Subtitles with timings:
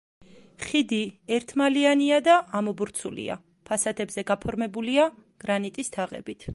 [0.67, 1.01] ხიდი
[1.37, 3.37] ერთმალიანია და ამობურცულია,
[3.71, 5.09] ფასადებზე გაფორმებულია
[5.45, 6.49] გრანიტის თაღებით.